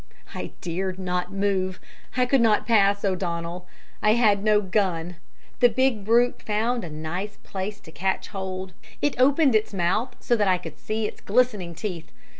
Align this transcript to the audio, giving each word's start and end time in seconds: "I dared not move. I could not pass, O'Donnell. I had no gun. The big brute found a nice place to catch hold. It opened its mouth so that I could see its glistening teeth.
"I 0.33 0.51
dared 0.61 0.97
not 0.97 1.31
move. 1.31 1.79
I 2.17 2.25
could 2.25 2.41
not 2.41 2.65
pass, 2.65 3.05
O'Donnell. 3.05 3.67
I 4.01 4.13
had 4.13 4.43
no 4.43 4.59
gun. 4.59 5.17
The 5.59 5.69
big 5.69 6.03
brute 6.03 6.41
found 6.41 6.83
a 6.83 6.89
nice 6.89 7.37
place 7.43 7.79
to 7.81 7.91
catch 7.91 8.29
hold. 8.29 8.73
It 8.99 9.19
opened 9.19 9.53
its 9.53 9.75
mouth 9.75 10.15
so 10.19 10.35
that 10.37 10.47
I 10.47 10.57
could 10.57 10.79
see 10.79 11.05
its 11.05 11.21
glistening 11.21 11.75
teeth. 11.75 12.11